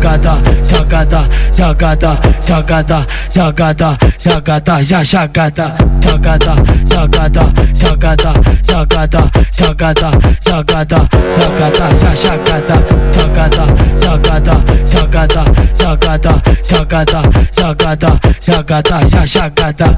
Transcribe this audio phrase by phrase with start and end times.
[0.00, 1.29] jogada, jogada,
[1.60, 6.54] jogada, jogada, jogada, jogada, já jogada, jogada,
[6.88, 8.32] jogada, jogada,
[8.66, 10.10] jogada, jogada,
[10.46, 12.76] jogada, jogada, já jogada,
[13.14, 13.66] jogada,
[14.00, 14.56] jogada,
[14.90, 15.44] jogada,
[15.78, 17.22] jogada, jogada,
[17.54, 19.96] jogada, jogada, já jogada.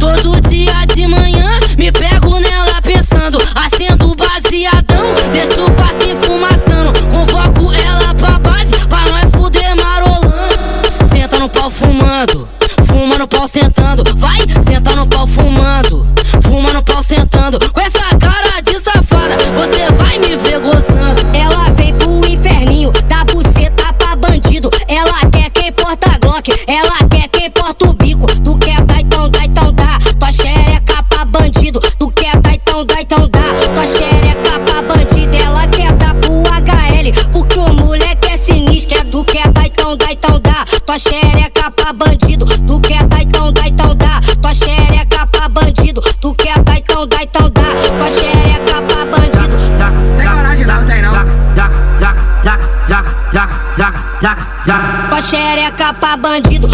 [0.00, 2.73] Todo dia de manhã me pego nela
[11.54, 12.48] pau fumando,
[55.10, 56.66] Tua xereca pra bandido.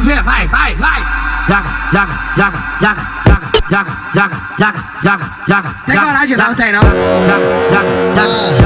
[0.00, 0.22] Ver.
[0.22, 1.00] Vai, vai, vai.
[1.48, 5.74] Joga, joga, joga, joga, joga, joga, joga, joga, joga, joga.
[5.86, 6.80] Tem coragem não, tem não.
[6.80, 6.94] Joga,
[7.70, 8.59] joga, joga,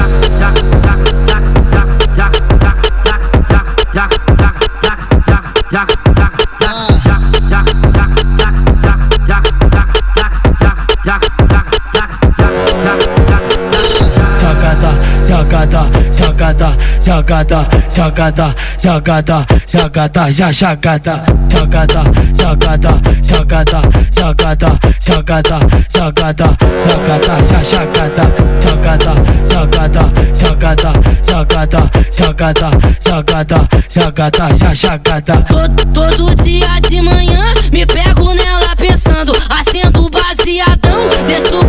[17.05, 22.03] jogada, jogada, jogada, jogada, já jogada, jogada,
[22.35, 25.59] jogada, jogada, jogada, jogada,
[25.93, 26.57] jogada,
[26.87, 28.23] jogada, já jogada,
[28.59, 29.13] jogada,
[29.51, 30.93] jogada, jogada,
[31.27, 32.69] jogada, jogada,
[33.05, 35.45] jogada, jogada, já jogada.
[35.93, 41.63] Todo dia de manhã me pego nela pensando, acendo baseadão, desço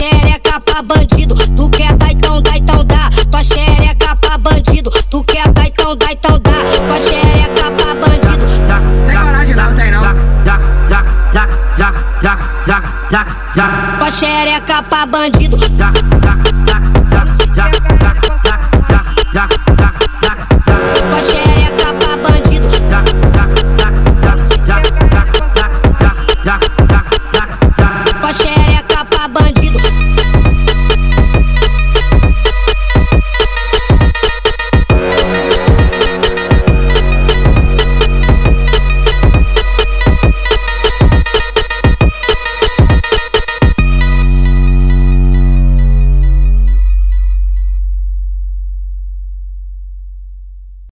[0.00, 1.34] xereca pra bandido.
[1.34, 3.10] Tu quer dar então dá, então dá.
[3.30, 4.90] Tua xereca pra bandido.
[5.10, 6.50] Tu quer dar então dá, então dá.
[6.88, 8.46] Tua xereca pra bandido.
[9.06, 10.00] Tem coragem não, tem não.
[13.98, 15.58] Tua xereca pra bandido.